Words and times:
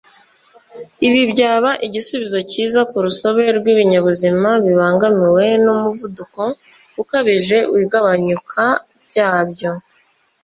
Ibi 1.07 1.21
byaba 1.31 1.71
igisubizo 1.85 2.39
cyiza 2.49 2.81
ku 2.89 2.97
rusobe 3.05 3.43
rw’ibinyabuzima 3.57 4.49
bibangamiwe 4.65 5.45
n’umuvuduko 5.63 6.41
ukabije 7.01 7.57
w’igabanyuka 7.73 8.61
ryabyo 9.03 9.71